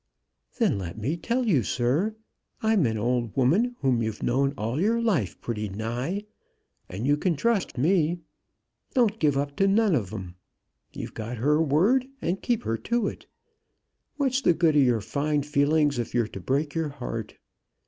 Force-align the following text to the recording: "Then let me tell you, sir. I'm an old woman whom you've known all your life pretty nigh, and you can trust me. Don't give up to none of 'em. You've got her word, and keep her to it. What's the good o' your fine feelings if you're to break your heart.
"Then 0.57 0.79
let 0.79 0.97
me 0.97 1.15
tell 1.15 1.45
you, 1.45 1.61
sir. 1.61 2.15
I'm 2.63 2.87
an 2.87 2.97
old 2.97 3.37
woman 3.37 3.75
whom 3.81 4.01
you've 4.01 4.23
known 4.23 4.51
all 4.57 4.81
your 4.81 4.99
life 4.99 5.39
pretty 5.41 5.69
nigh, 5.69 6.23
and 6.89 7.05
you 7.05 7.15
can 7.15 7.35
trust 7.35 7.77
me. 7.77 8.17
Don't 8.95 9.19
give 9.19 9.37
up 9.37 9.55
to 9.57 9.67
none 9.67 9.93
of 9.93 10.11
'em. 10.11 10.33
You've 10.91 11.13
got 11.13 11.37
her 11.37 11.61
word, 11.61 12.07
and 12.19 12.41
keep 12.41 12.63
her 12.63 12.77
to 12.77 13.05
it. 13.09 13.27
What's 14.17 14.41
the 14.41 14.55
good 14.55 14.75
o' 14.75 14.79
your 14.79 15.01
fine 15.01 15.43
feelings 15.43 15.99
if 15.99 16.15
you're 16.15 16.27
to 16.29 16.39
break 16.39 16.73
your 16.73 16.89
heart. 16.89 17.35